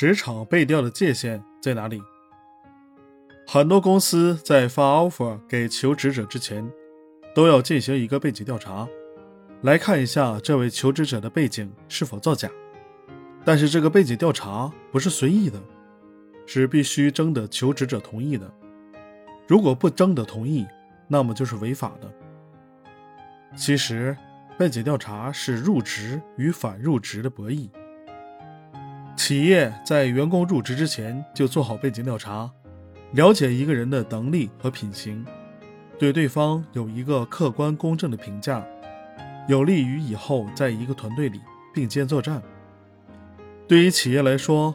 [0.00, 2.00] 职场背调的界限在哪里？
[3.44, 6.70] 很多公司在发 offer 给求职者之前，
[7.34, 8.88] 都要进行一个背景调查，
[9.62, 12.48] 来看一下这位求职者的背景是否造假。
[13.44, 15.60] 但是这个背景调查不是随意的，
[16.46, 18.48] 是必须征得求职者同意的。
[19.48, 20.64] 如果不征得同意，
[21.08, 22.08] 那么就是违法的。
[23.56, 24.16] 其实，
[24.56, 27.68] 背景调查是入职与反入职的博弈。
[29.18, 32.48] 企业在员工入职之前就做好背景调查，
[33.10, 35.26] 了解一个人的能力和品行，
[35.98, 38.64] 对对方有一个客观公正的评价，
[39.48, 41.40] 有利于以后在一个团队里
[41.74, 42.40] 并肩作战。
[43.66, 44.72] 对于企业来说，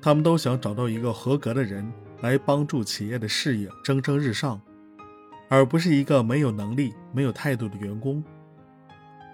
[0.00, 4.58] 他们都想找到一个合格的人来帮助企业的事业蒸蒸日上，
[5.50, 8.24] 而不是一个没有能力、没有态度的员工。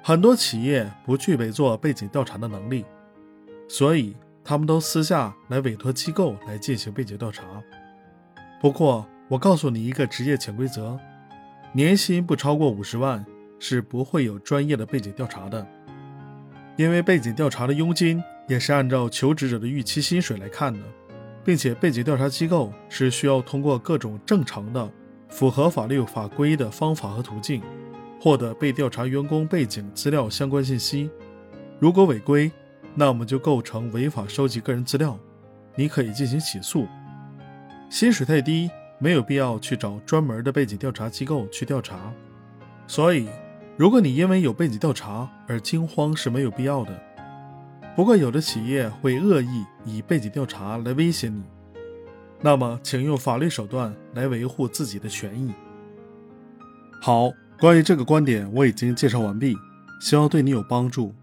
[0.03, 2.85] 很多企业不具备做背景调查的能力，
[3.69, 4.17] 所以
[4.49, 7.45] 他们都私下来委托机构来进行背景调查。
[8.63, 10.99] 不过，我告诉你一个职业潜规则：
[11.71, 13.23] 年薪不超过五十万
[13.59, 15.67] 是不会有专业的背景调查的，
[16.77, 18.23] 因为背景调查的佣金。
[18.47, 20.81] 也是按照求职者的预期薪水来看的，
[21.45, 24.91] 并且背景调查机构是需要通过各种正常的、
[25.29, 27.61] 符合法律法规的方法和途径，
[28.19, 31.11] 获得被调查员工背景资料相关信息。
[31.79, 32.51] 如果违规，
[32.99, 35.17] 那么就构成违法收集个人资料，
[35.77, 36.85] 你可以进行起诉。
[37.89, 38.69] 薪水太低，
[38.99, 42.13] 没有必要去找专门的背景调查机构去调查。
[42.89, 43.29] 所以，
[43.77, 47.01] 如果你因为有背景调查而惊慌，是没有必要的。
[47.95, 51.45] 不过，有的企业会恶意以背景调查来威胁你，
[52.41, 55.55] 那么请用法律手段来维护自己的权益。
[57.01, 59.55] 好，关于这个观点我已经介绍完毕，
[60.01, 61.15] 希望对你有帮助。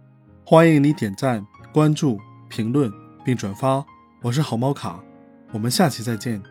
[0.46, 1.44] 欢迎你点赞、
[1.76, 2.90] 关注、评论
[3.26, 3.86] 并转发。
[4.22, 5.04] 我是好猫卡，
[5.52, 6.42] 我们下期再见。